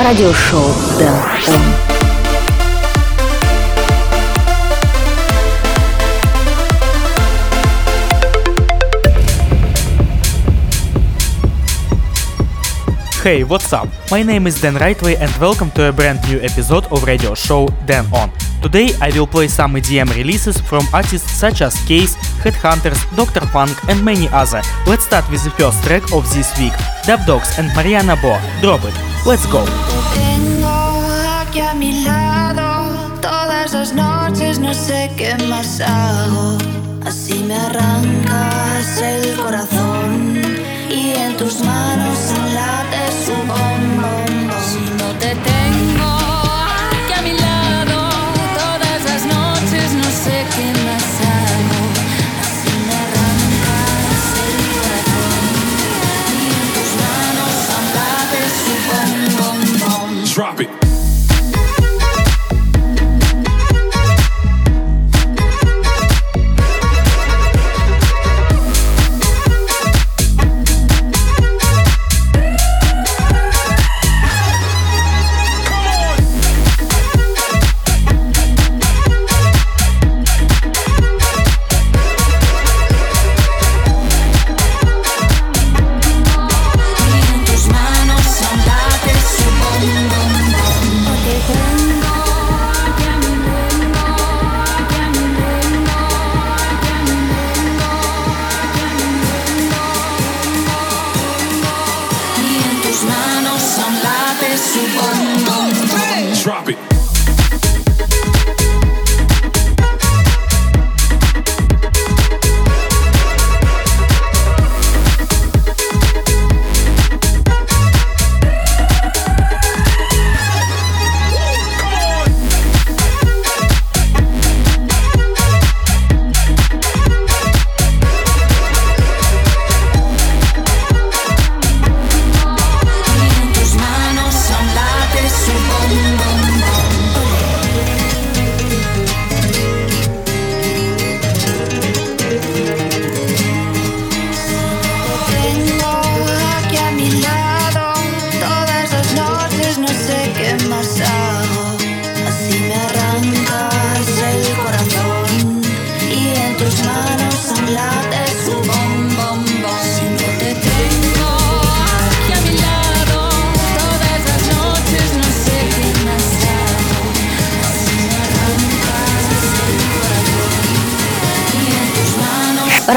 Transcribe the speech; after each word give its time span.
радиошоу 0.00 0.74
Дэн 0.98 1.14
Он. 1.48 1.60
Hey, 13.26 13.42
what's 13.42 13.72
up? 13.72 13.88
My 14.12 14.22
name 14.22 14.46
is 14.46 14.60
Dan 14.60 14.76
Rightway 14.76 15.16
and 15.18 15.34
welcome 15.40 15.72
to 15.72 15.88
a 15.88 15.92
brand 15.92 16.20
new 16.28 16.38
episode 16.40 16.86
of 16.92 17.02
radio 17.02 17.34
show 17.34 17.66
Dan 17.84 18.06
On. 18.12 18.30
Today 18.61 18.93
I 19.01 19.09
will 19.09 19.25
play 19.25 19.47
some 19.47 19.73
EDM 19.73 20.13
releases 20.15 20.61
from 20.61 20.85
artists 20.93 21.31
such 21.31 21.61
as 21.61 21.73
Case, 21.85 22.15
Headhunters, 22.45 22.99
Dr. 23.15 23.41
Funk 23.47 23.73
and 23.89 24.05
many 24.05 24.29
other. 24.29 24.61
Let's 24.85 25.03
start 25.03 25.25
with 25.31 25.43
the 25.43 25.49
first 25.57 25.83
track 25.83 26.03
of 26.13 26.29
this 26.33 26.53
week, 26.59 26.73
Dub 27.05 27.25
Dogs 27.25 27.57
and 27.57 27.73
Mariana 27.75 28.15
Bo. 28.21 28.37
Drop 28.61 28.85
it. 28.85 28.93
Let's 29.25 29.45
go. 29.47 29.65
Todas 33.21 33.73
las 33.73 33.93
noches, 33.93 34.59
no 34.59 34.73
sé 34.73 35.11
qué 35.17 35.35
más 35.47 35.81
hago. 35.81 36.60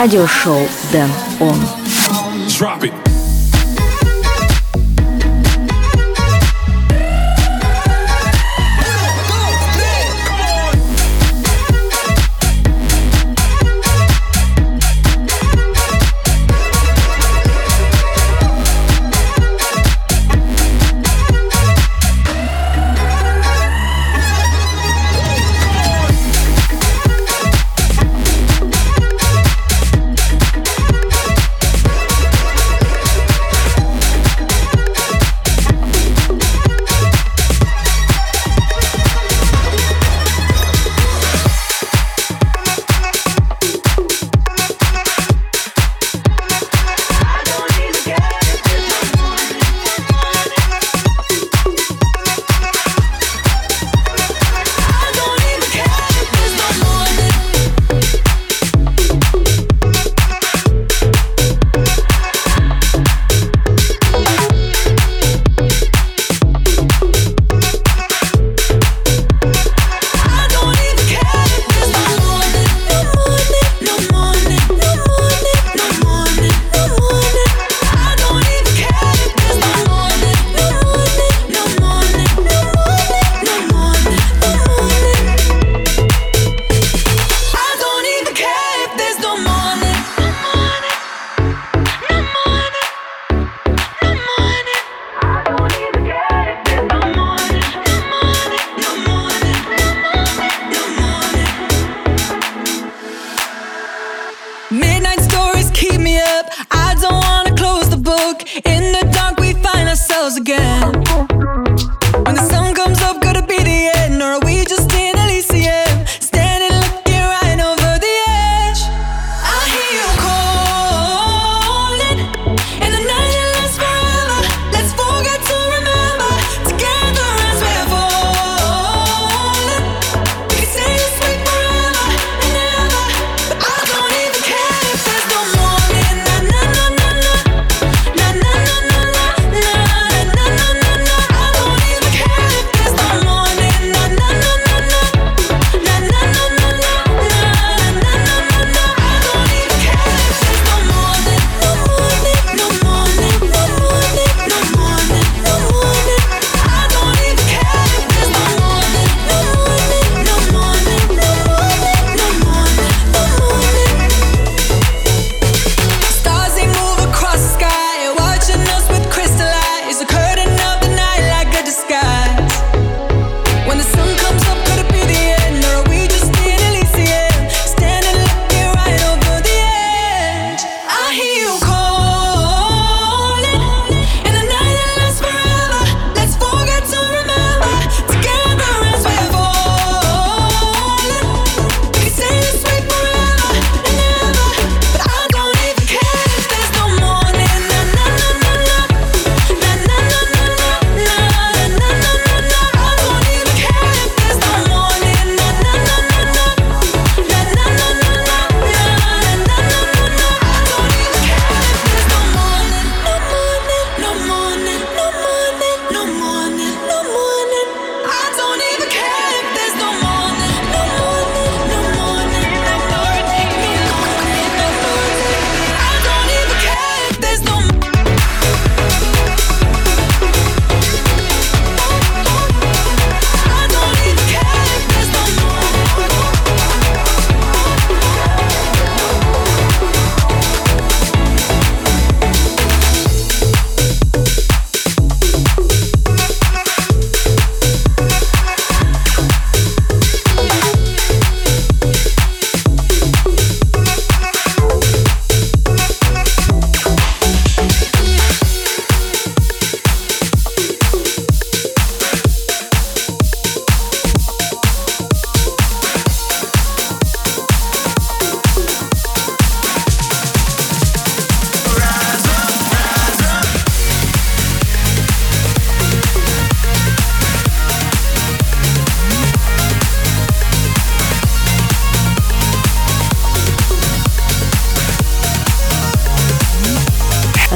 Радиошоу 0.04 0.68
Дэн 0.92 1.08
Он. 1.40 1.56
Drop 2.46 2.82
it. 2.82 3.03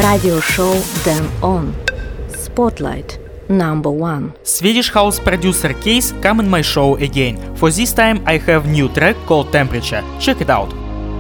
Radio 0.08 0.40
show 0.40 0.72
Dan 1.04 1.28
On. 1.42 1.74
Spotlight 2.28 3.18
number 3.50 3.90
one. 3.90 4.32
Swedish 4.42 4.88
house 4.88 5.20
producer 5.20 5.74
Case 5.74 6.12
come 6.22 6.40
in 6.40 6.48
my 6.48 6.62
show 6.62 6.96
again. 6.96 7.36
For 7.56 7.70
this 7.70 7.92
time 7.92 8.22
I 8.24 8.38
have 8.38 8.64
new 8.66 8.88
track 8.88 9.16
called 9.26 9.52
Temperature. 9.52 10.02
Check 10.18 10.40
it 10.40 10.48
out. 10.48 10.70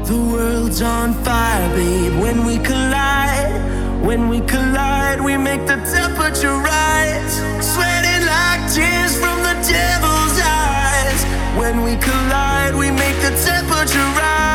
The 0.08 0.16
world's 0.32 0.80
on 0.80 1.12
fire, 1.22 1.68
babe, 1.76 2.18
when 2.18 2.46
we 2.46 2.56
collide. 2.64 3.60
When 4.02 4.30
we 4.30 4.40
collide, 4.40 5.20
we 5.20 5.36
make 5.36 5.66
the 5.66 5.76
temperature 5.84 6.56
rise. 6.56 7.34
Sweating 7.60 8.24
like 8.24 8.62
tears 8.72 9.12
from 9.20 9.36
the 9.44 9.56
devil's 9.68 10.36
eyes. 10.40 11.20
When 11.60 11.82
we 11.84 11.92
collide, 12.00 12.74
we 12.74 12.90
make 12.90 13.16
the 13.20 13.36
temperature 13.44 14.08
rise. 14.16 14.47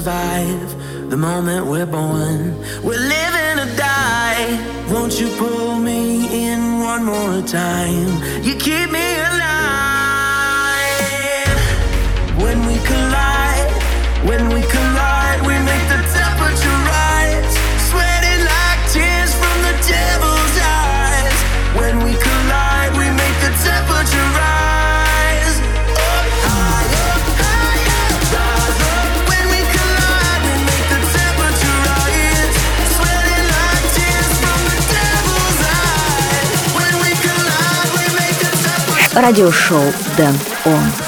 Survive. 0.00 1.10
The 1.10 1.16
moment 1.16 1.66
we're 1.66 1.84
born, 1.84 2.58
we're 2.82 3.04
living 3.16 3.56
or 3.64 3.76
die. 3.76 4.48
Won't 4.90 5.20
you 5.20 5.28
pull 5.36 5.76
me 5.76 6.02
in 6.48 6.80
one 6.80 7.04
more 7.04 7.42
time? 7.42 8.08
You 8.42 8.54
keep 8.54 8.90
me 8.90 9.04
alive. 9.16 9.39
Temperature 39.12 39.26
Radio 39.26 39.50
show 39.50 40.99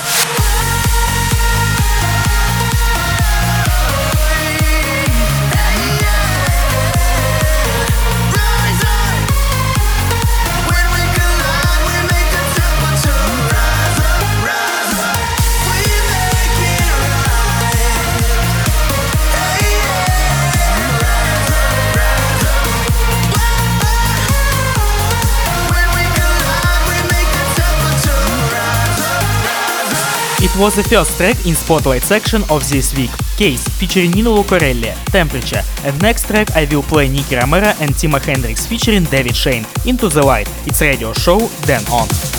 was 30.62 30.76
the 30.76 30.85
first 30.85 31.16
track 31.16 31.45
in 31.45 31.57
Spotlight 31.57 32.02
section 32.02 32.42
of 32.49 32.62
this 32.71 32.97
week. 32.97 33.11
Case 33.37 33.66
featuring 33.81 34.12
Nino 34.12 34.40
Lucarelli, 34.40 34.95
Temperature, 35.07 35.61
and 35.85 36.00
next 36.00 36.28
track 36.28 36.52
I 36.52 36.69
will 36.71 36.85
play 36.85 37.09
Nicky 37.09 37.35
Romero 37.35 37.73
and 37.81 37.90
Timmo 37.90 38.21
Hendriks 38.21 38.69
featuring 38.69 39.02
David 39.02 39.35
Shane, 39.35 39.66
Into 39.87 40.09
the 40.09 40.25
Light. 40.25 40.49
It's 40.64 40.81
radio 40.81 41.12
show, 41.14 41.38
Dan 41.66 41.85
On. 41.90 42.31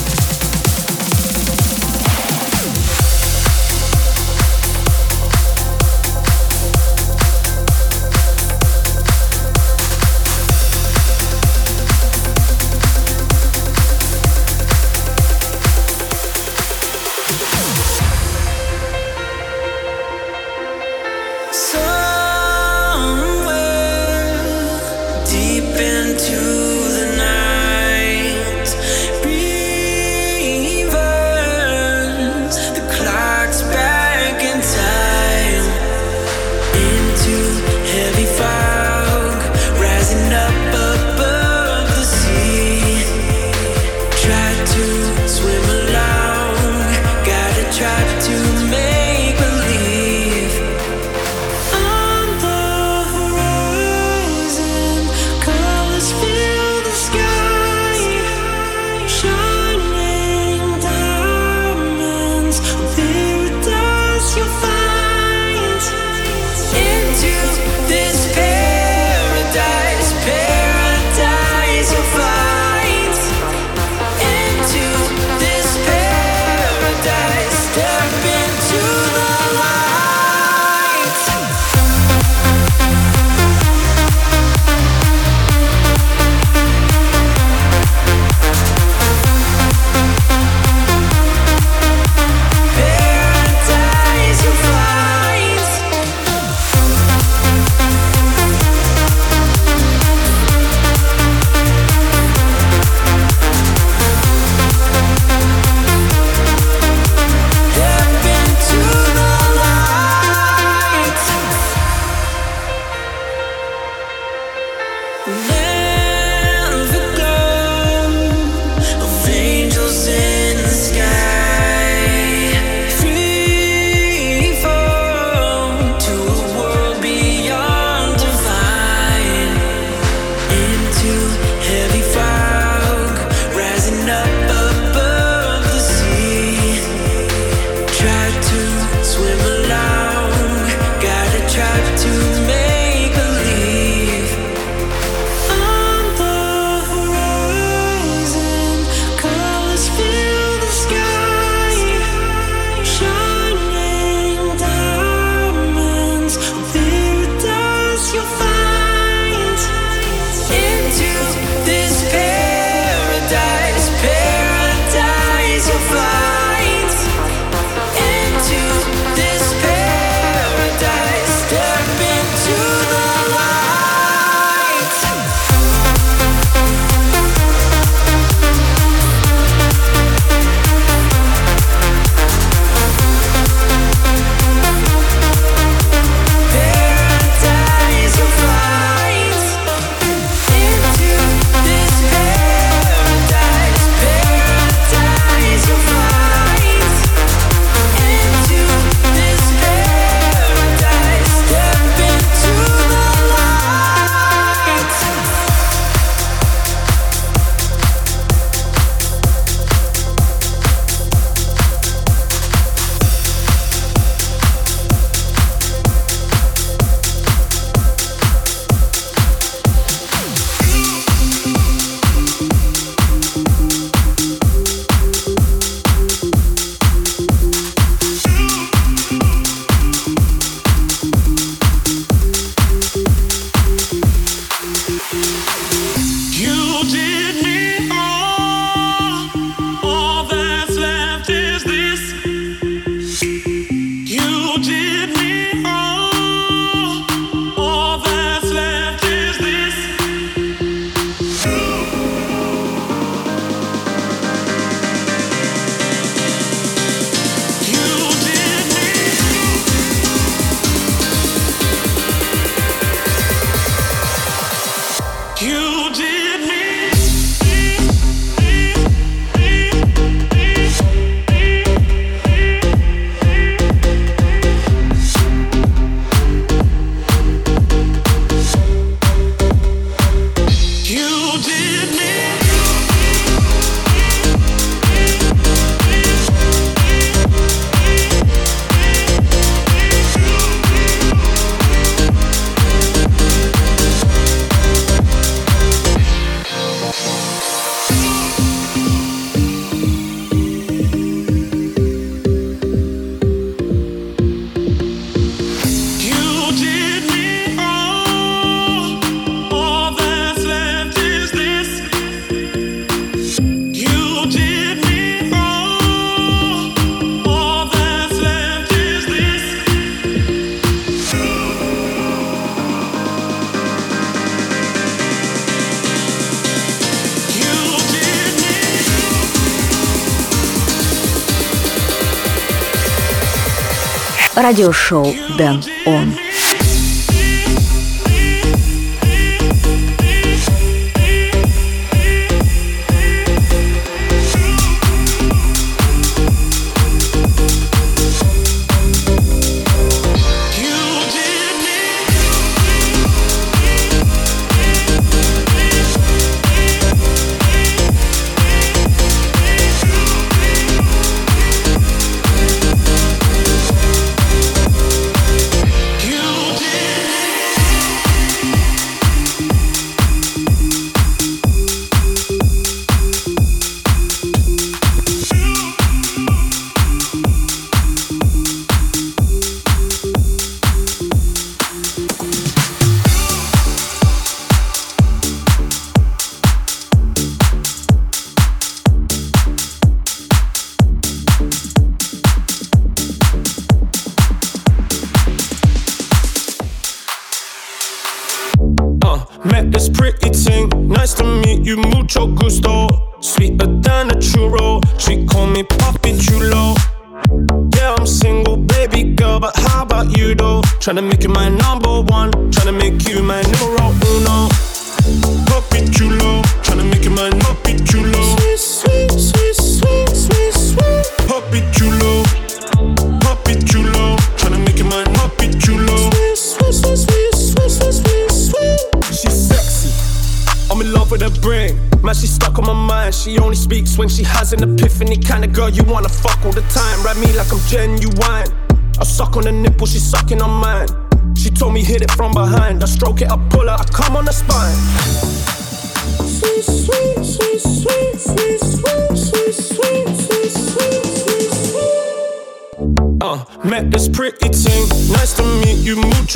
Радиошоу 334.54 335.08
Дэн 335.36 335.64
Он. 335.88 336.23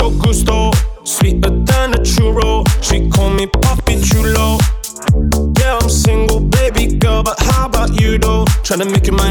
Mucho 0.08 0.18
gusto. 0.20 0.72
Sweeter 1.04 1.50
than 1.66 1.94
a 1.94 1.98
churro. 2.00 2.64
She 2.82 3.08
call 3.10 3.30
me 3.30 3.48
Papi 3.48 4.02
Chulo. 4.04 4.58
Yeah, 5.60 5.78
I'm 5.82 5.90
single, 5.90 6.42
baby 6.42 6.98
girl, 6.98 7.24
but 7.24 7.40
how 7.40 7.66
about 7.68 8.00
you 8.00 8.18
though? 8.18 8.46
Tryna 8.64 8.92
make 8.92 9.08
you 9.08 9.14
my 9.14 9.27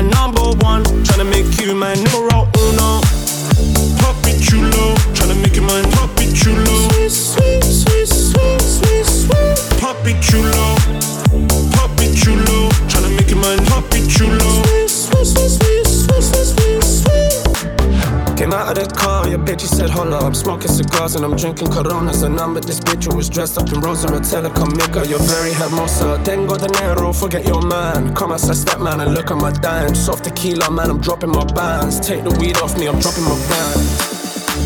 I'm 21.26 21.36
drinking 21.36 21.72
coronas. 21.72 22.22
And 22.22 22.38
I'm 22.38 22.54
with 22.54 22.66
this 22.66 22.78
bitch 22.78 23.10
who 23.10 23.16
was 23.16 23.28
dressed 23.28 23.58
up 23.58 23.68
in 23.72 23.80
rosa. 23.80 24.06
Her, 24.06 24.50
come 24.50 24.70
you're 25.08 25.18
very 25.18 25.52
hermosa. 25.52 26.20
Tengo 26.22 26.56
dinero, 26.56 27.12
forget 27.12 27.44
your 27.44 27.62
man. 27.62 28.14
Come 28.14 28.30
outside, 28.30 28.56
step 28.56 28.80
man, 28.80 29.00
and 29.00 29.12
look 29.12 29.32
at 29.32 29.36
my 29.36 29.50
dimes. 29.50 29.98
Soft 30.04 30.22
tequila, 30.24 30.70
man, 30.70 30.88
I'm 30.88 31.00
dropping 31.00 31.30
my 31.30 31.44
bands. 31.44 31.98
Take 31.98 32.22
the 32.22 32.30
weed 32.38 32.56
off 32.58 32.78
me, 32.78 32.86
I'm 32.86 33.00
dropping 33.00 33.24
my 33.24 33.36
bands. 33.48 34.16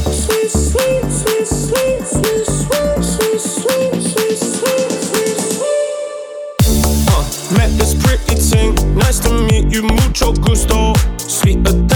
Sweet, 0.04 0.50
sweet, 0.50 1.04
sweet, 1.08 1.46
sweet, 1.46 2.04
sweet, 2.04 2.44
sweet, 2.44 3.00
sweet, 3.00 3.40
sweet, 3.40 4.02
sweet, 4.02 4.36
sweet, 4.36 4.90
sweet, 5.00 5.40
sweet. 5.56 7.08
Uh, 7.08 7.24
met 7.56 7.70
this 7.78 7.94
pretty 8.04 8.34
thing. 8.36 8.74
Nice 8.96 9.18
to 9.20 9.30
meet 9.48 9.72
you, 9.72 9.82
mucho 9.82 10.34
gusto. 10.34 10.92
Sweeter 11.16 11.89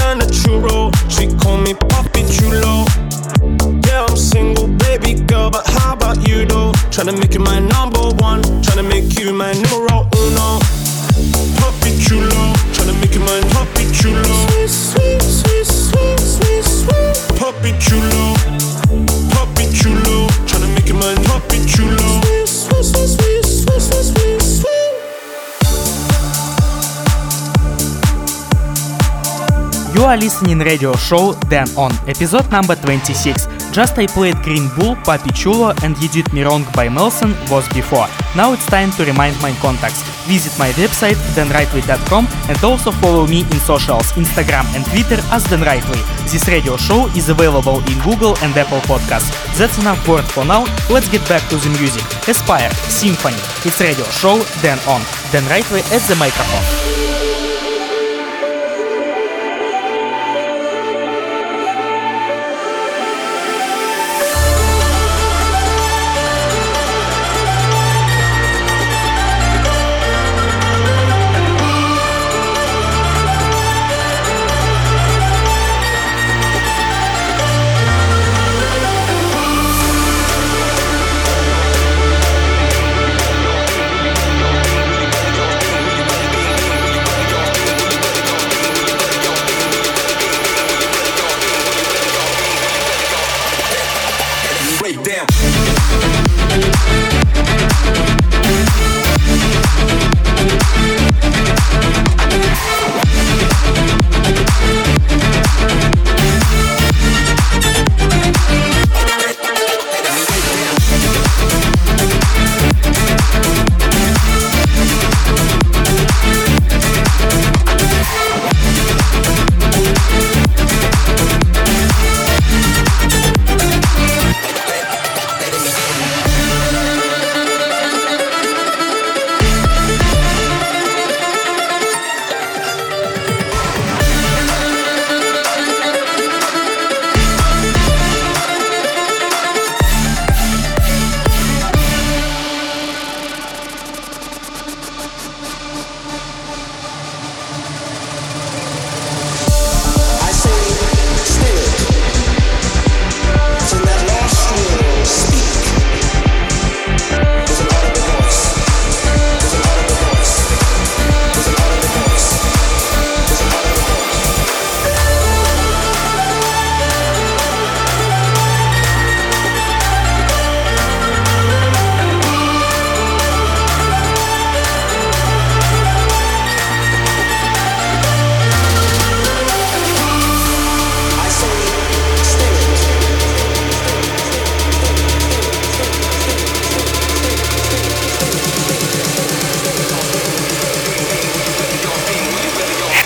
Listening 30.15 30.59
radio 30.59 30.95
show 30.95 31.35
Dan 31.49 31.67
On, 31.75 31.91
episode 32.07 32.49
number 32.49 32.75
26. 32.75 33.47
Just 33.71 33.99
I 33.99 34.07
played 34.07 34.35
Green 34.43 34.69
Bull, 34.79 34.95
Papi 35.03 35.35
Chulo 35.35 35.73
and 35.83 35.97
You 36.01 36.07
Did 36.07 36.31
Me 36.31 36.43
Wrong 36.43 36.65
by 36.73 36.87
Melson 36.87 37.35
was 37.51 37.67
before. 37.69 38.07
Now 38.35 38.53
it's 38.53 38.65
time 38.65 38.91
to 38.91 39.03
remind 39.03 39.35
my 39.41 39.51
contacts. 39.59 40.01
Visit 40.25 40.57
my 40.57 40.71
website 40.79 41.19
danrightway.com 41.35 42.27
and 42.49 42.63
also 42.63 42.91
follow 43.03 43.27
me 43.27 43.41
in 43.41 43.59
socials, 43.59 44.13
Instagram 44.13 44.65
and 44.73 44.85
Twitter 44.85 45.21
as 45.35 45.43
Dan 45.45 45.59
Rightway. 45.59 45.99
This 46.31 46.47
radio 46.47 46.77
show 46.77 47.07
is 47.11 47.29
available 47.29 47.83
in 47.91 47.99
Google 47.99 48.37
and 48.39 48.55
Apple 48.55 48.81
Podcasts. 48.87 49.29
That's 49.57 49.77
enough 49.79 50.07
word 50.07 50.25
for 50.25 50.45
now. 50.45 50.63
Let's 50.89 51.09
get 51.09 51.27
back 51.27 51.47
to 51.49 51.57
the 51.57 51.69
music. 51.77 52.03
Aspire, 52.27 52.71
Symphony. 52.87 53.37
It's 53.67 53.79
radio 53.81 54.05
show 54.15 54.39
Dan 54.63 54.79
On. 54.87 55.01
Dan 55.31 55.43
Rightway 55.51 55.83
at 55.91 56.01
the 56.07 56.15
microphone. 56.15 56.74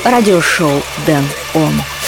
Радиошоу 0.09 0.81
Дэн 1.05 1.23
Он. 1.53 1.98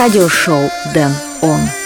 Радиошоу 0.00 0.70
Дэн 0.94 1.12
Он. 1.42 1.79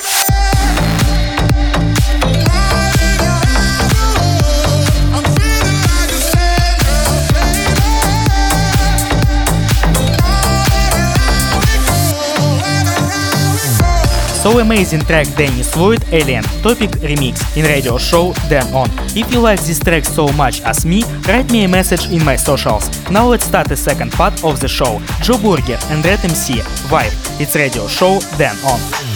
So 14.44 14.58
amazing 14.58 15.00
track 15.00 15.26
Dennis 15.36 15.72
Floyd 15.72 16.04
Alien 16.12 16.44
Topic 16.60 16.90
Remix 17.00 17.56
in 17.56 17.64
radio 17.64 17.96
show 17.96 18.34
Dan 18.50 18.66
On. 18.74 18.90
If 19.16 19.32
you 19.32 19.40
like 19.40 19.58
this 19.62 19.78
track 19.78 20.04
so 20.04 20.28
much 20.36 20.60
as 20.60 20.84
me, 20.84 21.02
write 21.26 21.50
me 21.50 21.64
a 21.64 21.68
message 21.68 22.12
in 22.12 22.22
my 22.22 22.36
socials. 22.36 22.90
Now 23.10 23.26
let's 23.26 23.46
start 23.46 23.68
the 23.68 23.76
second 23.76 24.12
part 24.12 24.44
of 24.44 24.60
the 24.60 24.68
show. 24.68 25.00
Joe 25.22 25.38
Burger 25.38 25.78
and 25.88 26.04
Red 26.04 26.22
MC 26.22 26.60
Vibe. 26.92 27.40
It's 27.40 27.56
radio 27.56 27.88
show 27.88 28.20
Dan 28.36 28.54
On. 28.66 29.13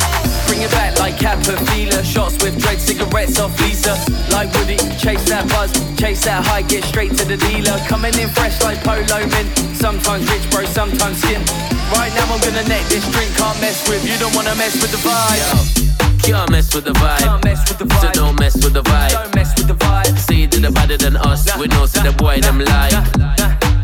Bring 1.09 1.17
it 1.17 1.23
back 1.23 1.41
like 1.41 1.41
Capafila. 1.41 2.05
Shots 2.05 2.43
with 2.43 2.61
dread 2.61 2.81
cigarettes 2.81 3.39
off 3.39 3.59
Lisa. 3.61 3.97
Like 4.33 4.53
Woody, 4.55 4.77
chase 4.99 5.25
that 5.29 5.49
buzz, 5.49 5.73
chase 5.97 6.25
that 6.25 6.45
high, 6.45 6.63
get 6.63 6.85
straight 6.85 7.17
to 7.17 7.25
the 7.25 7.37
dealer. 7.37 7.79
Coming 7.89 8.15
in 8.19 8.29
fresh 8.29 8.61
like 8.63 8.83
polo 8.85 9.27
mint. 9.29 9.49
Sometimes 9.77 10.29
rich, 10.31 10.51
bro, 10.51 10.65
sometimes 10.67 11.19
skin. 11.23 11.41
Right 11.93 12.13
now 12.15 12.33
I'm 12.33 12.41
gonna 12.41 12.67
neck 12.69 12.85
this 12.89 13.05
drink, 13.13 13.31
can't 13.37 13.59
mess 13.61 13.89
with. 13.89 14.05
You 14.05 14.19
don't 14.19 14.35
wanna 14.35 14.55
mess 14.57 14.75
with 14.81 14.93
the 14.93 15.01
vibe. 15.01 16.23
Can't 16.23 16.51
mess 16.51 16.75
with 16.75 16.85
the 16.85 16.93
vibe. 16.93 17.19
Can't 17.19 17.45
mess 17.45 17.69
with 17.69 17.79
the 17.79 17.85
vibe. 17.87 18.01
So 18.01 18.13
don't 18.13 18.39
mess 18.39 18.55
with 18.55 18.75
the 18.75 18.83
vibe. 18.83 19.13
Don't 19.13 19.35
mess 19.35 19.55
with 19.57 19.69
the 19.69 19.75
vibe. 19.75 20.19
See 20.19 20.47
that 20.47 20.61
they're 20.61 20.71
better 20.71 20.97
than 20.97 21.17
us. 21.17 21.47
Nah. 21.47 21.59
We 21.59 21.69
know 21.69 21.87
see 21.87 22.03
the 22.03 22.13
boy 22.13 22.41
them 22.41 22.61
lie. 22.61 22.93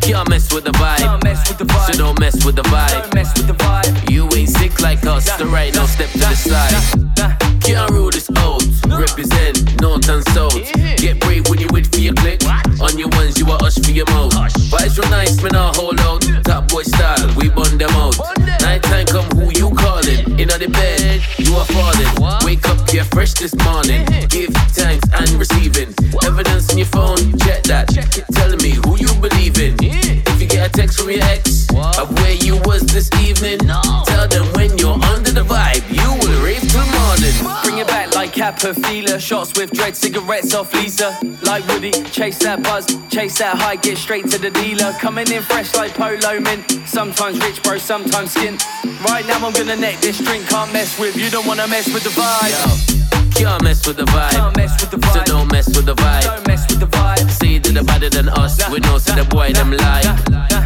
Can't 0.01 0.29
mess 0.29 0.53
with 0.53 0.65
the 0.65 0.71
vibe. 0.71 0.99
Can't 0.99 1.23
mess 1.23 1.49
with 1.49 1.57
the 1.57 1.65
vibe. 1.65 1.91
So 1.91 1.97
don't 1.97 2.19
mess 2.19 2.45
with 2.45 2.55
the 2.55 2.61
vibe. 2.63 2.91
Don't 2.91 3.13
mess 3.15 3.33
with 3.37 3.47
the 3.47 3.53
vibe. 3.53 4.11
You 4.11 4.29
ain't 4.37 4.49
sick 4.49 4.79
like 4.79 5.03
us. 5.05 5.25
The 5.37 5.47
right 5.47 5.73
now 5.73 5.87
step 5.87 6.11
to 6.11 6.19
the 6.19 6.35
side. 6.35 7.04
Can't 7.65 7.89
rule 7.91 8.11
this 8.11 8.29
out. 8.37 8.61
Represent 8.87 9.81
north 9.81 10.07
and 10.07 10.23
south. 10.29 10.53
Get 10.97 11.19
brave 11.19 11.49
when 11.49 11.59
you 11.59 11.67
wait 11.71 11.87
for 11.87 11.99
your 11.99 12.13
click. 12.13 12.43
On 12.79 12.97
your 12.97 13.09
ones, 13.09 13.39
you 13.39 13.49
are 13.49 13.61
us 13.63 13.77
for 13.77 13.91
your 13.91 14.05
mouth. 14.11 14.33
Vibes 14.69 14.97
real 14.99 15.09
nice, 15.09 15.41
man, 15.41 15.55
I 15.55 15.71
hold 15.75 15.99
out. 16.01 16.21
Top 16.43 16.67
boy 16.67 16.83
style, 16.83 17.33
we 17.37 17.49
bun 17.49 17.77
them 17.77 17.89
out. 17.91 18.15
Night 18.61 18.83
time 18.83 19.07
come, 19.07 19.25
who 19.37 19.49
you 19.57 19.73
calling? 19.75 20.39
In 20.39 20.47
the 20.47 20.69
bed, 20.71 21.21
you 21.37 21.55
are 21.55 21.65
falling. 21.65 22.45
Wake 22.45 22.67
up, 22.69 22.77
you're 22.93 23.03
fresh 23.05 23.33
this 23.33 23.55
morning. 23.65 24.05
Give 24.29 24.53
thanks 24.77 25.09
and 25.11 25.29
receiving. 25.31 25.93
Evidence 26.23 26.71
in 26.71 26.77
your 26.77 26.87
phone, 26.87 27.17
check 27.39 27.63
that. 27.63 27.89
Telling 28.33 28.61
me 28.61 28.77
who 28.85 28.95
you 28.97 29.09
believe 29.19 29.57
in. 29.57 29.75
If 29.81 30.39
you 30.39 30.47
get 30.47 30.69
a 30.69 30.71
text 30.71 30.99
from 30.99 31.09
your 31.09 31.23
ex 31.23 31.67
of 31.97 32.13
where 32.19 32.33
you 32.33 32.57
was 32.65 32.85
this 32.85 33.09
evening, 33.25 33.59
like 38.55 38.75
Capafila. 38.75 39.19
Shots 39.19 39.57
with 39.57 39.71
dread 39.71 39.95
cigarettes 39.95 40.53
off 40.53 40.73
Lisa. 40.73 41.17
Like 41.43 41.67
Woody, 41.67 41.91
chase 42.11 42.39
that 42.39 42.63
buzz, 42.63 42.85
chase 43.09 43.37
that 43.39 43.57
high, 43.57 43.75
get 43.75 43.97
straight 43.97 44.29
to 44.31 44.37
the 44.37 44.51
dealer. 44.51 44.93
Coming 44.99 45.29
in 45.31 45.41
fresh 45.41 45.73
like 45.75 45.93
polo 45.93 46.39
mint. 46.39 46.69
Sometimes 46.85 47.39
rich, 47.39 47.61
bro, 47.63 47.77
sometimes 47.77 48.31
skin. 48.31 48.57
Right 49.03 49.25
now 49.27 49.45
I'm 49.45 49.53
gonna 49.53 49.75
neck 49.75 49.99
this 49.99 50.19
drink, 50.19 50.47
can't 50.47 50.71
mess 50.73 50.99
with. 50.99 51.15
You 51.15 51.29
don't 51.29 51.47
wanna 51.47 51.67
mess 51.67 51.93
with 51.93 52.03
the 52.03 52.09
vibe. 52.09 53.35
Can't 53.35 53.63
mess 53.63 53.85
with 53.85 53.97
the 53.97 54.05
vibe. 54.05 54.31
Can't 54.31 54.57
mess 54.57 54.81
with 54.81 54.91
the 54.91 55.07
So 55.07 55.19
vibe. 55.19 55.25
don't 55.25 55.51
mess 55.51 55.67
with 55.67 55.85
the 55.85 55.95
vibe. 55.95 56.23
Don't 56.23 56.47
mess 56.47 56.65
with 56.69 56.79
the 56.79 56.87
vibe. 56.87 57.29
See 57.31 57.57
that 57.59 57.73
they're 57.73 57.83
better 57.83 58.09
than 58.09 58.29
us. 58.29 58.57
We 58.69 58.79
know 58.79 58.97
see 58.97 59.13
the 59.13 59.25
boy 59.25 59.51
them 59.53 59.71
lie. 59.71 60.01
Can't 60.49 60.64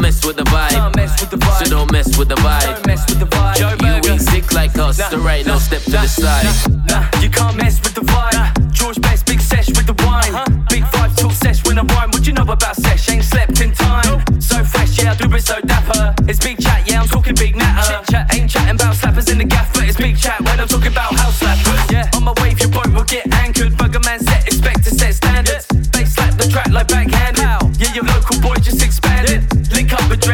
mess 0.00 0.24
with 0.24 0.36
the 0.36 0.44
vibe. 0.44 0.70
Can't 0.70 0.96
mess 0.96 1.20
with 1.20 1.30
the 1.30 1.36
vibe. 1.36 1.64
So 1.64 1.70
don't 1.70 1.90
mess 1.90 2.16
with 2.16 2.28
the 2.28 2.36
vibe. 2.36 2.86
mess 2.86 3.04
with 3.08 3.18
the 3.18 3.26
vibe. 3.26 3.56
Joe 3.56 3.74
You 3.80 4.12
ain't 4.12 4.22
sick 4.22 4.52
like 4.52 4.78
us. 4.78 4.96
The 5.10 5.18
right 5.18 5.44
now 5.44 5.58
step 5.58 5.82
to 5.82 5.90
the 5.90 6.06
side. 6.06 6.46
Nah, 6.86 7.08
you 7.20 7.28
can't 7.28 7.56
mess 7.56 7.80
with 7.82 7.94
the 7.94 8.02
vibe. 8.02 8.72
George 8.72 9.00
Best, 9.00 9.26
big 9.26 9.40
sesh 9.40 9.68
with 9.68 9.86
the 9.86 9.94
wine. 10.06 10.64
Big 10.68 10.84
five 10.86 11.14
talk 11.16 11.32
sesh 11.32 11.64
when 11.66 11.78
I 11.78 11.82
rhyme. 11.82 12.10
What 12.10 12.26
you 12.26 12.32
know 12.32 12.42
about 12.42 12.76
sesh? 12.76 13.10
Ain't 13.10 13.24
slept 13.24 13.60
in 13.60 13.72
time. 13.72 14.22
So 14.40 14.62
fresh, 14.64 14.98
yeah, 14.98 15.12
I 15.12 15.16
do 15.16 15.32
it 15.34 15.42
so 15.42 15.60
dapper. 15.60 16.14
It's 16.28 16.38
big 16.38 16.60
chat, 16.60 16.88
yeah, 16.88 17.00
I'm 17.00 17.08
talking 17.08 17.34
big 17.34 17.56
natter. 17.56 17.98
Chit 17.98 18.06
chat, 18.10 18.34
ain't 18.34 18.50
chatting 18.50 18.76
about 18.76 18.94
slappers 18.94 19.30
in 19.30 19.38
the 19.38 19.44
gaffer. 19.44 19.82
It's 19.84 19.96
big 19.96 20.16
chat 20.16 20.40
when 20.40 20.60
I'm 20.60 20.68
talking 20.68 20.92
about 20.92 21.14
house 21.14 21.40
slappers. 21.40 21.90
Yeah, 21.90 22.10
on 22.14 22.24
my 22.24 22.34
wave, 22.40 22.60
your 22.60 22.70
boat 22.70 22.88
will 22.94 23.04
get 23.04 23.32
anchored. 23.34 23.72
Bugger 23.72 24.04
man 24.04 24.20
set, 24.20 24.46
expect 24.46 24.84
to 24.84 24.90
set 24.90 25.14
standards. 25.14 25.66
Bass 25.90 26.14
slap 26.14 26.34
the 26.36 26.48
track 26.48 26.68
like 26.68 26.88
backhanded. 26.88 27.31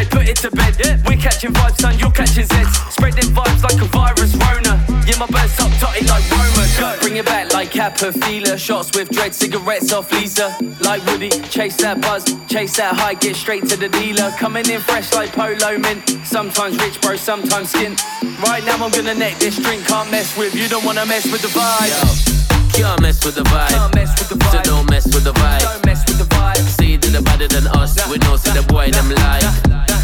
Link 0.09 0.16
up 0.16 0.27
with 0.27 0.27
dread, 0.27 0.27
put 0.27 0.29
it 0.29 0.37
to 0.37 0.51
bed. 0.51 1.07
We're 1.07 1.16
catching 1.16 1.53
vibes, 1.53 1.81
son, 1.81 1.99
you're 1.99 2.11
catching 2.11 2.47
Zeds. 2.47 2.92
Spreading 2.92 3.31
vibes 3.35 3.62
like 3.62 3.81
a 3.81 3.85
virus, 3.87 4.35
Rona. 4.37 4.85
Yeah, 5.07 5.18
my 5.18 5.27
birds 5.27 5.59
up, 5.61 5.71
totty 5.81 6.05
like 6.07 6.29
Roma. 6.31 6.66
Go. 6.79 6.97
Bring 7.01 7.16
it 7.16 7.25
back 7.25 7.53
like 7.53 7.71
Capafila. 7.71 8.59
Shots 8.59 8.97
with 8.97 9.11
dread, 9.11 9.35
cigarettes 9.35 9.92
off 9.92 10.12
Lisa. 10.12 10.57
Like 10.81 11.05
Woody, 11.07 11.31
chase 11.51 11.77
that 11.79 12.01
buzz, 12.01 12.25
chase 12.49 12.77
that 12.77 12.94
high, 12.94 13.14
get 13.14 13.37
straight 13.37 13.68
to 13.68 13.77
the 13.77 13.88
dealer. 13.88 14.31
Coming 14.38 14.68
in 14.71 14.81
fresh 14.81 15.12
like 15.14 15.33
polo 15.33 15.79
mint. 15.79 16.03
Sometimes 16.25 16.79
rich, 16.79 17.01
bro, 17.01 17.16
sometimes 17.16 17.71
skin. 17.71 17.97
Right 18.42 18.64
now 18.64 18.83
I'm 18.85 18.90
gonna 18.90 19.14
neck 19.14 19.38
this 19.38 19.57
drink, 19.57 19.87
can't 19.87 20.11
mess 20.11 20.37
with. 20.37 20.55
You 20.55 20.68
don't 20.68 20.85
wanna 20.85 21.07
mess 21.07 21.31
with 21.31 21.42
the 21.42 21.49
vibe. 21.49 22.37
Can't 22.75 23.01
mess 23.03 23.25
with 23.25 23.35
the 23.35 23.42
vibe. 23.42 23.71
Can't 23.71 23.94
mess 23.94 24.18
with 24.18 24.29
the 24.29 24.44
So 24.44 24.59
vibe. 24.59 24.64
don't 24.64 24.90
mess 24.90 25.05
with 25.07 25.25
the 25.25 25.33
vibe. 25.33 25.61
Don't 25.61 25.87
mess 25.87 26.05
with 26.07 26.18
the 26.18 26.25
vibe. 26.35 26.57
See 26.79 26.97
that 26.97 27.09
they're 27.11 27.23
better 27.23 27.49
than 27.49 27.66
us. 27.68 27.97
We 28.09 28.18
know 28.18 28.37
see 28.37 28.53
the 28.53 28.62
boy 28.62 28.90
them 28.90 29.11
lie. 29.11 29.40
Can't 29.40 29.98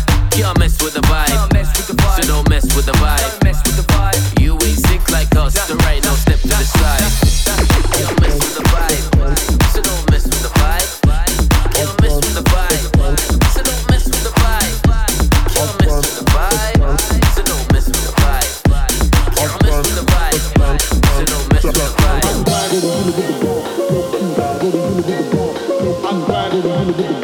mess 0.58 0.82
with 0.82 0.94
the 0.94 1.00
Can't 1.02 1.52
mess 1.52 1.70
with 1.78 1.86
the 1.86 1.94
vibe. 1.94 2.16
So 2.16 2.22
don't 2.26 2.48
mess 2.50 2.64
with 2.74 2.86
the 2.86 2.92
Don't 2.92 3.02
vibe. 3.02 3.44
mess 3.44 3.62
with 3.64 3.76
the 3.76 3.82
vibe. 3.92 4.40
You 4.42 4.54
ain't 4.54 4.78
sick 4.86 5.08
like 5.10 5.34
us. 5.36 5.54
The 5.68 5.76
right 5.86 6.02
now 6.02 6.14
step 6.14 6.40
to 6.40 6.48
the 6.48 6.64
side. 6.74 6.98
Can't 7.94 8.20
mess 8.20 8.34
with 8.42 8.54
the 8.58 8.64
vibe. 8.66 9.14
So 9.70 9.82
don't 9.82 10.10
mess 10.10 10.24
with 10.24 10.42
the 10.42 10.50
vibe. 10.58 10.90
Can't 11.70 11.94
mess 12.02 12.14
with 12.18 12.34
the 12.34 12.42
vibe. 12.50 12.82
So 13.54 13.62
don't 13.62 13.84
mess 13.90 14.04
with 14.10 14.24
the 14.26 14.32
vibe. 14.34 14.74
Can't 15.54 15.70
mess 15.80 15.94
with 16.02 16.18
the 16.18 16.24
vibe. 16.34 16.82
So 17.34 17.42
don't 17.46 17.66
mess 17.72 17.86
with 17.86 18.02
the 18.02 18.14
vibe. 18.18 18.50
Can't 19.38 19.54
mess 19.62 19.78
with 19.86 19.94
the 19.94 20.04
vibe. 20.10 20.42
So 21.14 21.22
don't 21.30 21.46
mess 21.52 21.64
with 21.64 21.78
the 21.78 21.86
vibe. 26.74 27.23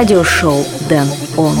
Радиошоу 0.00 0.64
Дэн 0.88 1.06
Он. 1.36 1.58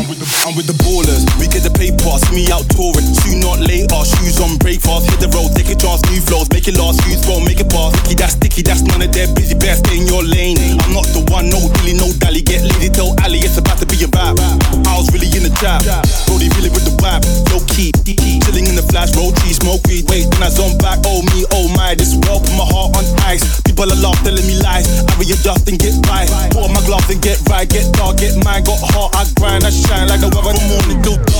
Get 1.50 1.66
the 1.66 1.74
paper, 1.74 2.14
see 2.26 2.34
me 2.34 2.42
out 2.54 2.64
touring. 2.70 3.06
Soon 3.26 3.42
not 3.42 3.58
later, 3.58 4.00
shoes 4.06 4.38
on, 4.38 4.56
break 4.62 4.80
fast, 4.80 5.10
hit 5.10 5.18
the 5.18 5.28
road, 5.34 5.50
take 5.52 5.68
a 5.68 5.76
chance, 5.76 6.00
new 6.08 6.22
flows, 6.22 6.46
make 6.54 6.70
it 6.70 6.78
last, 6.78 7.02
use 7.10 7.20
roll, 7.26 7.42
make 7.42 7.58
it 7.58 7.68
pass. 7.68 7.92
Sticky, 8.06 8.14
that's 8.14 8.34
sticky, 8.38 8.62
that's 8.62 8.82
none 8.86 9.02
of 9.02 9.10
their 9.10 9.26
busy, 9.34 9.58
best 9.58 9.84
stay 9.84 9.98
in 9.98 10.06
your 10.06 10.22
lane. 10.22 10.56
I'm 10.80 10.94
not 10.94 11.06
the 11.10 11.26
one, 11.28 11.50
no 11.50 11.58
dilly, 11.80 11.98
no 11.98 12.08
dally, 12.22 12.40
get 12.40 12.62
lady, 12.62 12.88
tell 12.88 13.12
Ali 13.26 13.42
it's 13.42 13.58
about 13.58 13.82
to 13.82 13.86
be 13.86 13.98
a 14.00 14.08
vibe. 14.08 14.38
I 14.86 14.94
was 14.96 15.10
really 15.10 15.28
in 15.34 15.42
the 15.42 15.52
trap, 15.58 15.82
Brody 16.30 16.48
really 16.56 16.70
with 16.70 16.86
the 16.86 16.94
vibe, 17.02 17.26
low 17.50 17.60
key, 17.66 17.90
chilling 18.46 18.70
in 18.70 18.78
the 18.78 18.86
flash, 18.86 19.10
roll 19.18 19.34
cheese, 19.42 19.58
smoke 19.58 19.82
weed, 19.90 20.06
wait, 20.08 20.30
then 20.30 20.46
I 20.46 20.50
zone 20.50 20.78
back, 20.78 21.02
oh 21.04 21.20
me, 21.34 21.44
oh 21.58 21.66
my, 21.74 21.98
this 21.98 22.14
world 22.26 22.46
put 22.46 22.54
my 22.54 22.66
heart 22.66 22.94
on 22.94 23.04
ice. 23.26 23.42
People 23.66 23.90
are 23.90 24.00
laugh, 24.00 24.18
telling 24.22 24.46
me 24.46 24.60
lies, 24.62 24.86
I 24.86 25.12
readjust 25.18 25.66
and 25.66 25.78
get 25.78 25.98
by. 26.06 26.28
On 26.60 26.70
my 26.70 26.82
gloves 26.86 27.10
and 27.10 27.20
get 27.22 27.42
right, 27.48 27.68
get 27.68 27.90
dark, 27.96 28.18
get 28.18 28.36
mine, 28.44 28.62
got 28.64 28.78
hot, 28.92 29.14
I 29.16 29.24
grind, 29.34 29.64
I 29.64 29.70
shine 29.70 30.08
like 30.08 30.22
a 30.22 30.30
weather 30.30 30.54
morning 30.68 31.00
till 31.02 31.16
dark. 31.16 31.39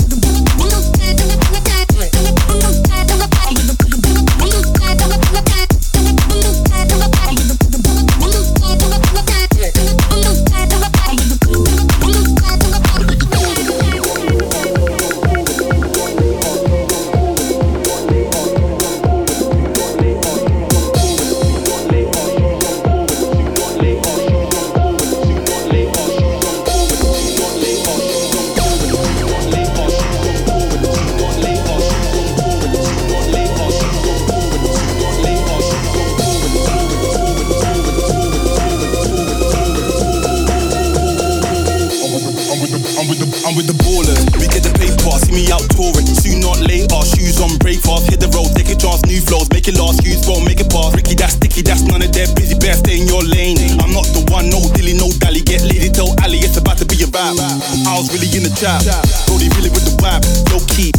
new 49.07 49.23
flows, 49.23 49.47
make 49.55 49.71
it 49.71 49.79
last, 49.79 50.03
use 50.03 50.27
won't 50.27 50.43
make 50.43 50.59
it 50.59 50.67
pass. 50.67 50.91
Ricky, 50.91 51.15
that's 51.15 51.39
sticky, 51.39 51.63
that's 51.63 51.87
none 51.87 52.03
of 52.03 52.11
their 52.11 52.27
busy 52.35 52.59
Best 52.59 52.83
stay 52.83 52.99
in 52.99 53.07
your 53.07 53.23
lane. 53.23 53.57
I'm 53.79 53.95
not 53.95 54.05
the 54.11 54.27
one, 54.27 54.51
no 54.51 54.59
dilly, 54.75 54.93
no 54.99 55.07
dally, 55.23 55.39
get 55.41 55.63
lady, 55.63 55.87
tell 55.87 56.11
Ali 56.21 56.43
it's 56.43 56.59
about 56.59 56.77
to 56.83 56.85
be 56.85 56.99
a 57.01 57.07
rap. 57.09 57.39
I 57.39 57.95
was 57.95 58.11
really 58.11 58.27
in 58.35 58.43
the 58.43 58.51
trap, 58.53 58.83
Brody 59.25 59.47
really 59.55 59.71
with 59.71 59.87
the 59.87 59.95
vibe. 59.97 60.21
low 60.51 60.59
key, 60.67 60.91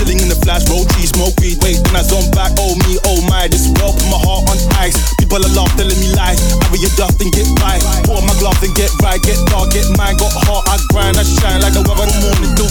chilling 0.00 0.18
in 0.24 0.32
the 0.32 0.38
flash, 0.40 0.64
roll 0.72 0.88
cheese, 0.96 1.12
smoke 1.12 1.36
weed, 1.38 1.60
wait, 1.60 1.78
then 1.84 1.94
I 1.94 2.02
zone 2.02 2.26
back, 2.32 2.56
oh 2.58 2.74
me, 2.88 2.96
oh 3.06 3.20
my, 3.28 3.46
this 3.46 3.68
world 3.76 3.94
put 3.94 4.08
my 4.08 4.18
heart 4.18 4.48
on 4.48 4.58
ice. 4.80 4.96
People 5.20 5.38
are 5.38 5.52
love 5.52 5.70
telling 5.76 5.98
me 6.00 6.08
lies, 6.16 6.40
I 6.64 6.66
be 6.72 6.80
your 6.80 6.94
dust 6.96 7.20
and 7.20 7.30
get 7.30 7.46
by, 7.60 7.78
pour 8.08 8.24
my 8.24 8.34
glove 8.40 8.58
and 8.64 8.74
get 8.74 8.90
right, 9.04 9.20
get 9.22 9.38
dark, 9.52 9.70
get 9.70 9.86
mine, 9.94 10.16
got 10.16 10.32
heart, 10.48 10.66
I 10.66 10.80
grind, 10.90 11.14
I 11.14 11.22
shine 11.22 11.60
like 11.62 11.76
a 11.76 11.82
weather 11.84 12.10
morning, 12.24 12.54
do. 12.58 12.66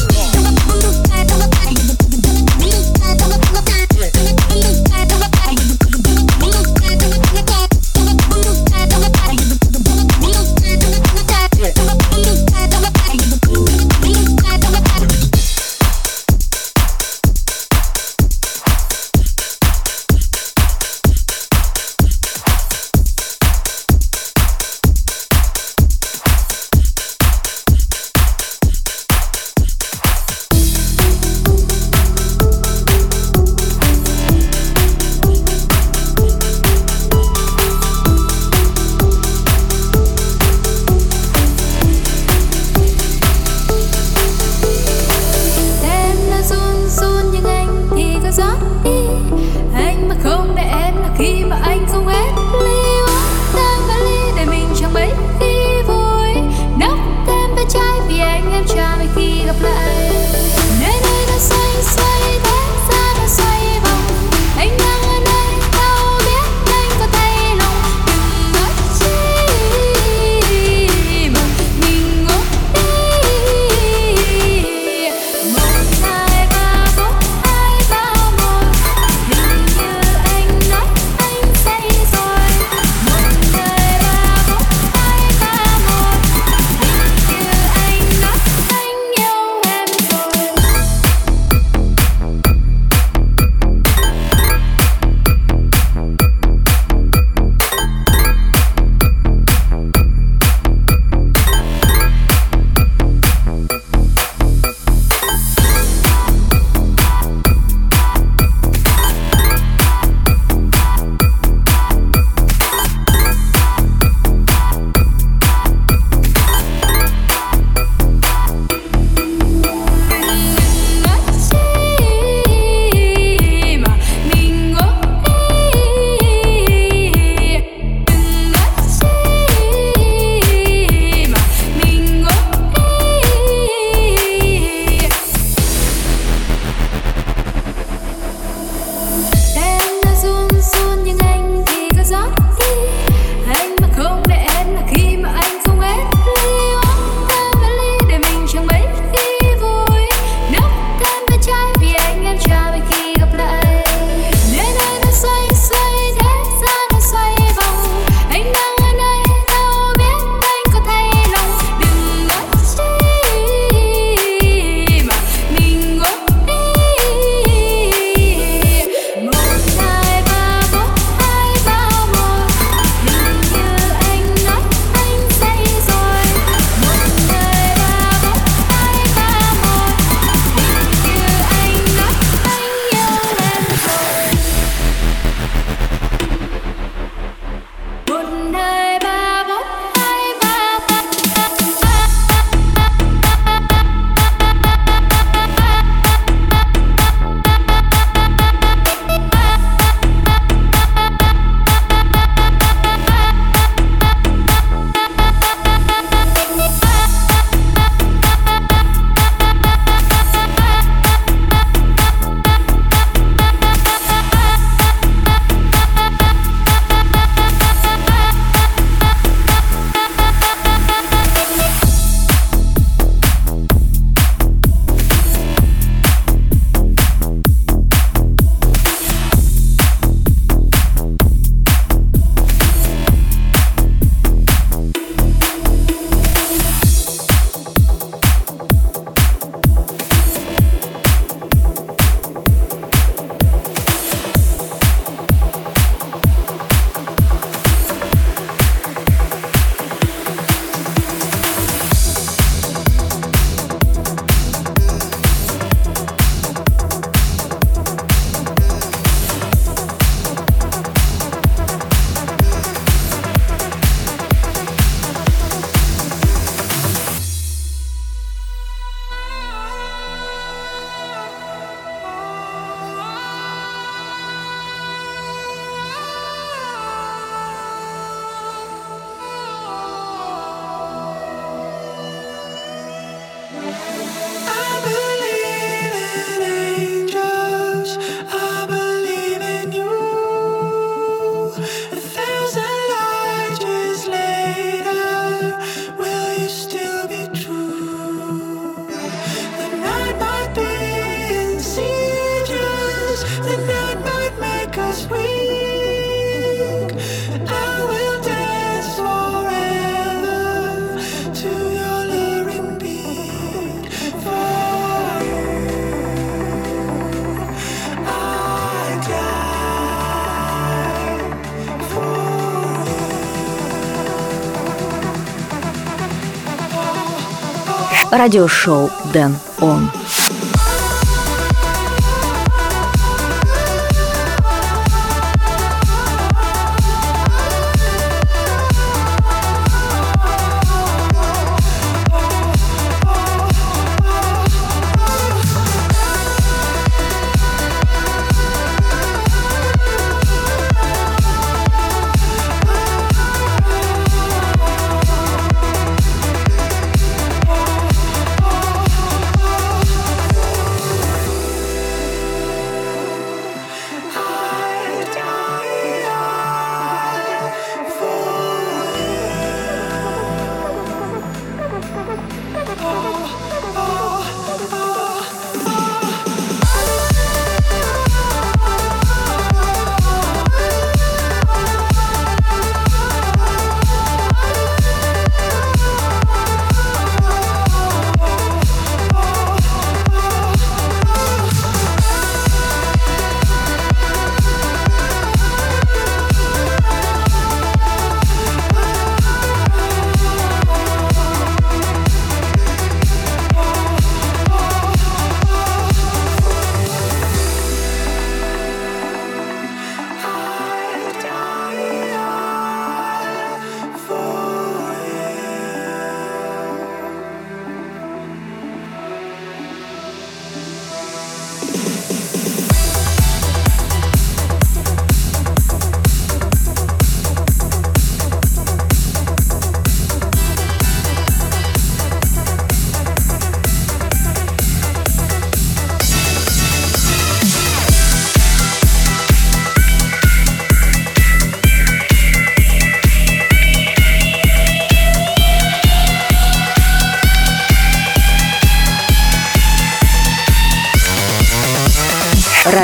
Радиошоу 328.18 328.92
Дэн 329.12 329.36
Он. 329.60 329.90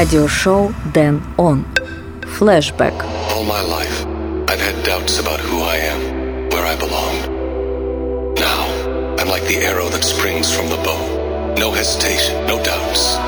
Радиошоу 0.08 0.72
Дэн 0.94 1.22
Он. 1.36 1.66
Флэшбэк. 2.22 2.94
All 3.34 3.44
my 3.44 3.60
life, 3.60 4.06
I've 4.48 4.60
had 4.60 4.82
doubts 4.82 5.18
about 5.18 5.40
who 5.40 5.60
I 5.60 5.76
am, 5.76 6.48
where 6.48 6.64
I 6.64 6.74
belong. 6.74 7.14
Now, 8.34 8.64
I'm 9.18 9.28
like 9.28 9.44
the 9.46 9.58
arrow 9.58 9.88
that 9.90 10.02
springs 10.02 10.50
from 10.50 10.68
the 10.70 10.80
bow. 10.86 11.54
No 11.58 11.70
hesitation, 11.70 12.46
no 12.46 12.56
doubts. 12.64 13.18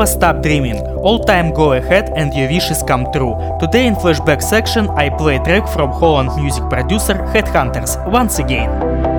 Never 0.00 0.12
stop 0.12 0.42
dreaming. 0.42 0.78
All 1.04 1.22
time 1.24 1.52
go 1.52 1.74
ahead 1.74 2.10
and 2.16 2.32
your 2.32 2.48
wishes 2.48 2.82
come 2.82 3.12
true. 3.12 3.36
Today 3.60 3.86
in 3.86 3.94
flashback 3.94 4.40
section 4.40 4.88
I 4.88 5.10
play 5.10 5.36
track 5.40 5.68
from 5.68 5.90
Holland 5.90 6.30
music 6.42 6.64
producer 6.70 7.16
Headhunterz 7.34 8.10
once 8.10 8.38
again. 8.38 9.09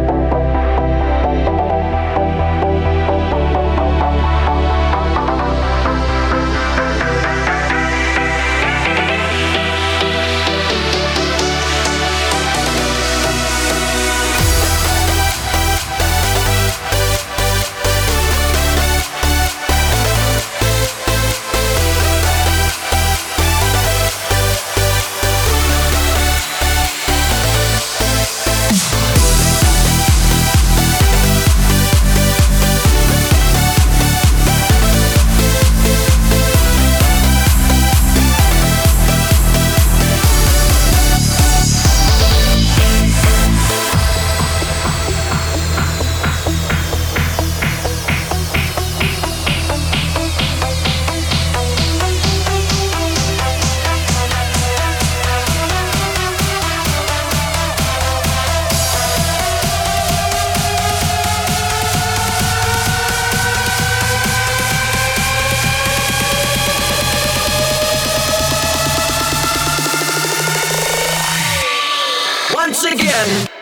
Again. 73.22 73.61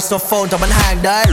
Số 0.00 0.18
phone 0.18 0.48
cho 0.50 0.58
bán 0.58 0.70
hàng 0.70 0.96
đấy 1.02 1.24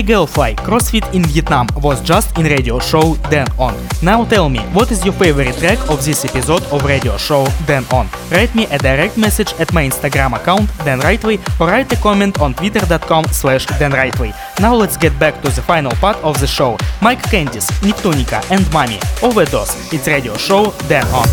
Girlfly 0.00 0.54
CrossFit 0.54 1.04
in 1.12 1.22
Vietnam 1.24 1.66
was 1.76 2.00
just 2.00 2.38
in 2.38 2.46
radio 2.46 2.78
show 2.78 3.16
Dan 3.28 3.46
On. 3.58 3.74
Now 4.00 4.24
tell 4.24 4.48
me, 4.48 4.60
what 4.72 4.90
is 4.90 5.04
your 5.04 5.12
favorite 5.12 5.54
track 5.58 5.78
of 5.90 6.02
this 6.02 6.24
episode 6.24 6.62
of 6.72 6.82
radio 6.84 7.18
show 7.18 7.46
Dan 7.66 7.84
On? 7.92 8.08
Write 8.30 8.54
me 8.54 8.64
a 8.72 8.78
direct 8.78 9.18
message 9.18 9.52
at 9.60 9.70
my 9.74 9.84
Instagram 9.84 10.34
account 10.34 10.70
Dan 10.78 11.00
Rightway 11.00 11.36
or 11.60 11.66
write 11.66 11.92
a 11.92 11.96
comment 11.96 12.40
on 12.40 12.54
twitter.com 12.54 13.26
slash 13.26 13.66
Rightway. 13.66 14.32
Now 14.60 14.74
let's 14.74 14.96
get 14.96 15.18
back 15.18 15.42
to 15.42 15.50
the 15.50 15.60
final 15.60 15.92
part 15.92 16.16
of 16.24 16.40
the 16.40 16.46
show. 16.46 16.78
Mike 17.02 17.22
Candys, 17.24 17.68
Neptunica 17.82 18.40
and 18.50 18.64
Mami, 18.72 18.96
Overdose. 19.22 19.92
It's 19.92 20.06
radio 20.06 20.34
show 20.38 20.72
Dan 20.88 21.04
On. 21.12 21.28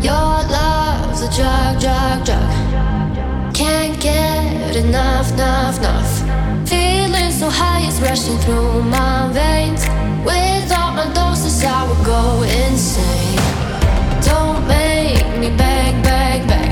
Your 0.00 0.48
love's 0.48 1.20
a 1.20 1.30
drug, 1.36 1.78
drug, 1.78 2.24
drug. 2.24 2.41
Can't 4.72 4.86
enough, 4.86 5.30
enough, 5.32 5.78
enough. 5.78 6.66
Feeling 6.66 7.30
so 7.30 7.50
high, 7.50 7.86
it's 7.86 8.00
rushing 8.00 8.38
through 8.38 8.82
my 8.84 9.28
veins. 9.30 9.84
Without 10.24 10.94
my 10.96 11.12
doses, 11.12 11.62
I 11.62 11.86
would 11.86 12.02
go 12.06 12.42
insane. 12.42 13.36
Don't 14.24 14.66
make 14.66 15.28
me 15.38 15.54
beg, 15.58 16.02
beg, 16.02 16.48
beg. 16.48 16.70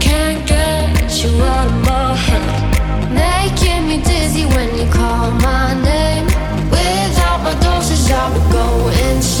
Can't 0.00 0.46
get 0.48 1.22
you 1.22 1.42
out 1.42 1.66
of 1.66 1.84
my 1.84 2.14
head. 2.14 3.12
Making 3.12 3.88
me 3.88 4.02
dizzy 4.02 4.46
when 4.46 4.74
you 4.78 4.90
call 4.90 5.30
my 5.32 5.74
name. 5.74 6.24
Without 6.70 7.42
my 7.42 7.52
doses, 7.60 8.10
I 8.10 8.32
would 8.32 8.50
go 8.50 8.88
insane. 8.88 9.35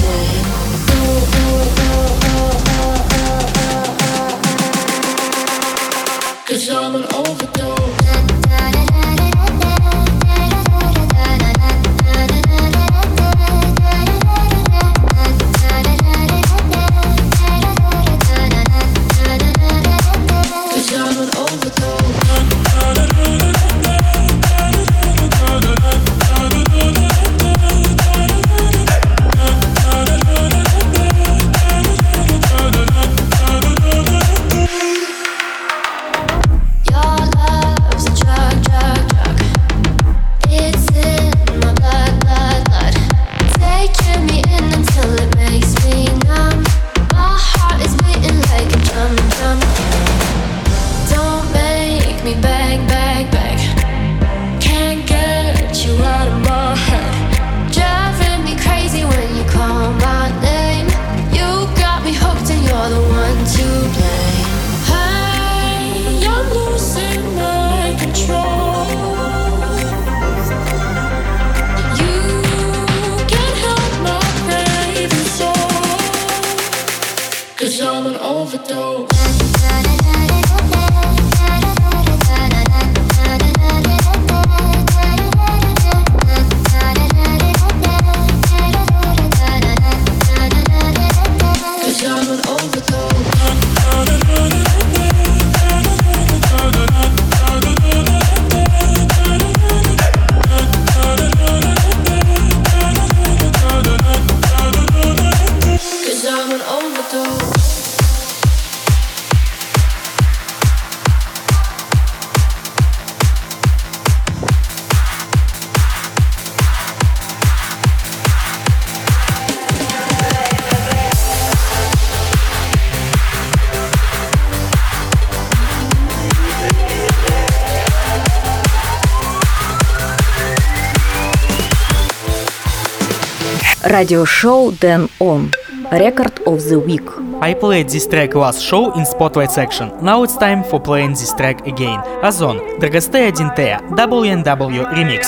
радиошоу 133.96 134.72
Дэн 134.72 135.08
Он. 135.18 135.50
Record 135.90 136.36
of 136.44 136.58
the 136.68 136.78
Week. 136.88 137.08
I 137.40 137.54
played 137.54 137.88
this 137.88 138.06
track 138.06 138.34
last 138.34 138.60
show 138.62 138.92
in 138.98 139.04
Spotlight 139.06 139.50
section. 139.50 139.86
Now 140.02 140.22
it's 140.24 140.36
time 140.36 140.62
for 140.70 140.78
playing 140.88 141.14
this 141.20 141.32
track 141.32 141.66
again. 141.66 141.98
O-Zone 142.22 142.60
Драгостея 142.80 143.30
Динтея, 143.30 143.80
W&W 143.96 144.82
Remix. 144.96 145.22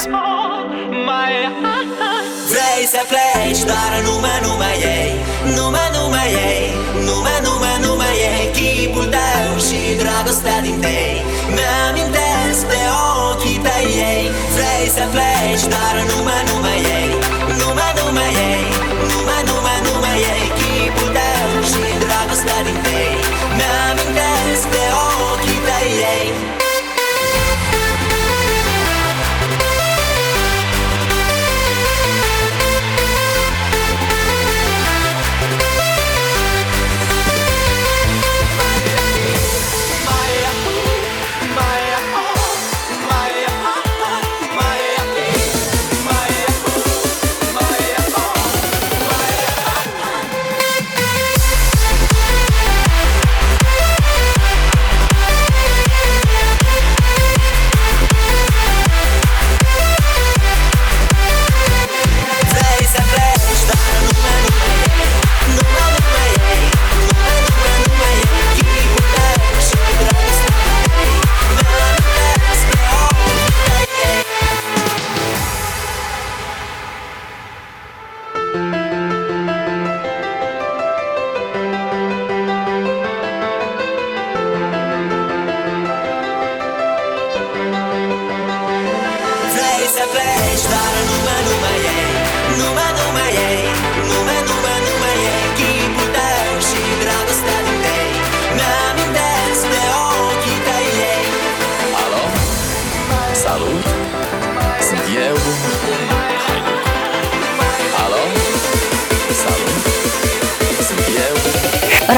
Vrei 2.52 2.82
să 2.94 3.02
pleci, 3.10 3.62
dar 3.70 3.92
nume, 4.06 4.34
nume 4.44 4.72
ei 4.98 5.12
Nume, 5.56 5.84
nume 5.96 6.24
ei 6.50 6.66
Nume, 7.08 7.34
nume, 7.46 7.72
nume 7.84 8.10
ei 8.30 8.44
Chipul 8.56 9.06
tău 9.14 9.50
și 9.66 9.80
dragostea 10.00 10.58
din 10.66 10.78
tei 10.84 11.16
Mi-amintesc 11.56 12.60
de 12.72 12.82
ochii 13.28 13.60
tăi 13.66 13.88
ei 14.12 14.24
Vrei 14.56 14.86
să 14.96 15.04
pleci, 15.14 15.64
dar 15.74 15.94
nume, 16.10 16.36
nume 16.48 16.74
ei 16.96 17.08
Nume, 17.60 17.87
Nume, 19.10 19.38
nume, 19.48 19.74
nume 19.86 20.12
ei 20.32 20.46
Chipul 20.58 21.08
tău 21.16 21.50
și 21.70 21.82
dragostea 22.02 22.58
din 22.66 22.78
tei 22.86 23.16
Mi-amintesc 23.58 24.64
de 24.74 24.84
ochii 25.30 25.60
tăi 25.66 26.47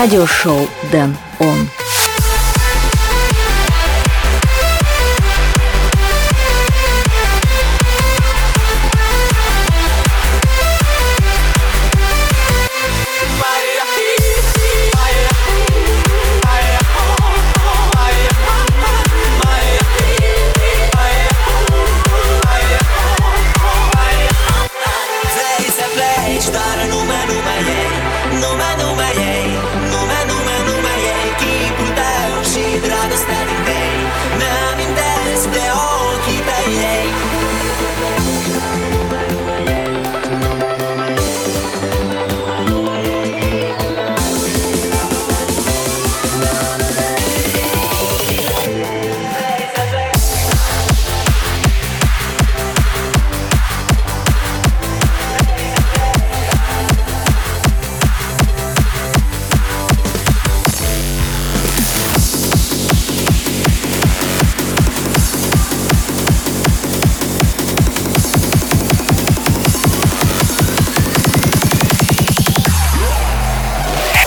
Радиошоу 0.01 0.67
Дэн 0.91 1.15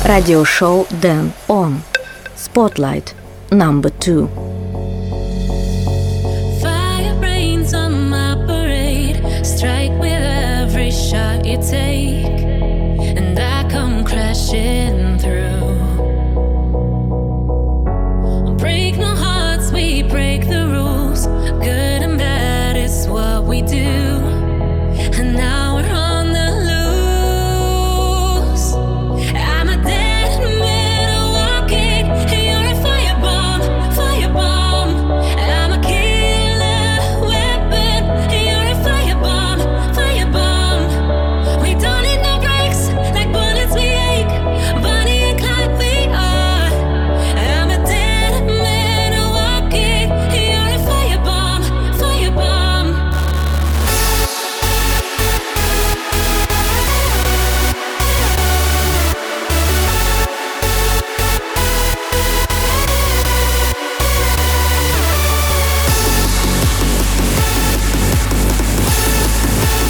Radio 0.08 0.43
show 0.43 0.86
Dan 0.99 1.32
On. 1.47 1.82
Spotlight 2.36 3.14
number 3.51 3.89
2. 3.89 4.28
Fire 6.62 7.16
on 7.74 8.10
my 8.10 8.36
parade. 8.45 9.24
Strike 9.45 9.97
with 10.01 10.22
every 10.22 10.91
shot 10.91 11.45
you 11.45 11.58
take. 11.58 12.43
And 13.18 13.39
I 13.39 13.64
come 13.70 14.04
crashing 14.04 15.20
through. 15.20 15.72
Break 18.58 18.97
no 18.97 19.16
hearts, 19.16 19.72
we 19.72 20.04
break 20.04 20.49
the 20.49 20.68
rules. 20.68 21.28
Good 21.64 22.04
and 22.04 22.18
bad 22.18 22.76
is 22.76 23.08
what 23.08 23.45
we 23.45 23.62
do. 23.62 24.03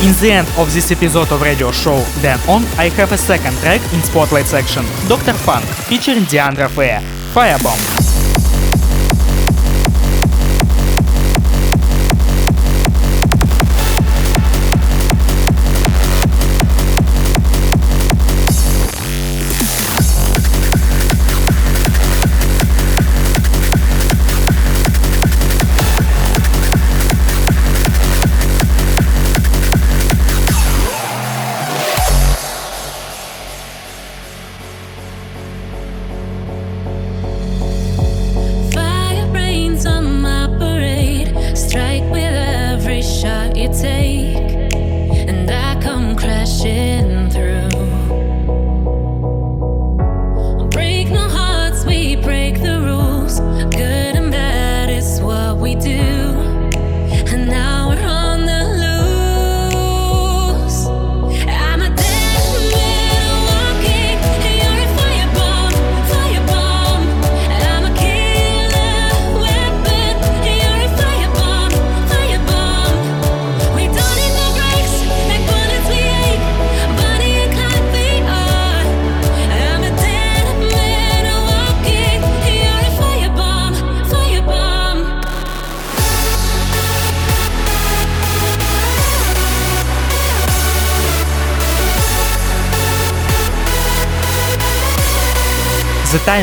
In 0.03 0.11
the 0.19 0.33
end 0.33 0.49
of 0.57 0.73
this 0.73 0.91
episode 0.91 1.31
of 1.31 1.41
radio 1.41 1.71
show 1.71 2.03
Dan 2.21 2.37
On, 2.49 2.61
I 2.77 2.89
have 2.89 3.13
a 3.13 3.17
second 3.17 3.55
track 3.59 3.79
in 3.93 4.01
Spotlight 4.03 4.47
section, 4.47 4.83
Dr. 5.07 5.31
Funk, 5.31 5.63
featuring 5.87 6.25
Deandra 6.25 6.69
Fair, 6.69 6.99
Firebomb. 7.33 7.92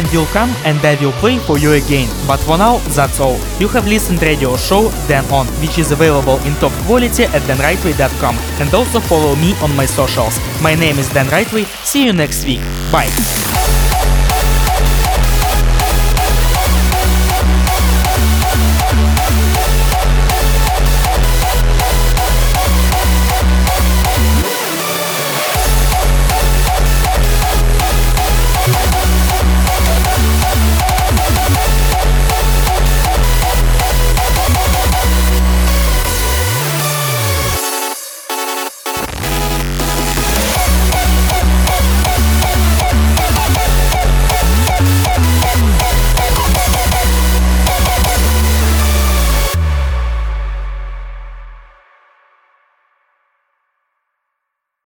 Time 0.00 0.16
will 0.16 0.26
come 0.26 0.50
and 0.64 0.78
I 0.84 0.94
will 1.00 1.12
play 1.12 1.38
for 1.38 1.58
you 1.58 1.72
again, 1.72 2.08
but 2.26 2.38
for 2.40 2.58
now 2.58 2.78
that's 2.94 3.20
all. 3.20 3.38
You 3.58 3.68
have 3.68 3.86
listened 3.86 4.22
radio 4.22 4.56
show 4.56 4.90
Dan 5.08 5.24
On, 5.32 5.46
which 5.60 5.78
is 5.78 5.92
available 5.92 6.38
in 6.46 6.54
top 6.54 6.72
quality 6.86 7.24
at 7.24 7.42
danrightway.com 7.42 8.36
and 8.60 8.74
also 8.74 9.00
follow 9.00 9.34
me 9.36 9.54
on 9.62 9.74
my 9.76 9.86
socials. 9.86 10.38
My 10.62 10.74
name 10.74 10.98
is 10.98 11.08
Dan 11.12 11.26
Rightway, 11.26 11.66
see 11.84 12.04
you 12.04 12.12
next 12.12 12.44
week, 12.44 12.60
bye! 12.92 13.49